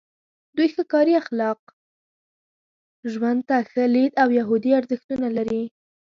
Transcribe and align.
دوی 0.55 0.67
ښه 0.73 0.83
کاري 0.93 1.13
اخلاق، 1.21 1.59
ژوند 3.11 3.41
ته 3.49 3.57
ښه 3.71 3.83
لید 3.95 4.13
او 4.23 4.27
یهودي 4.39 4.71
ارزښتونه 4.79 5.27
لري. 5.37 5.63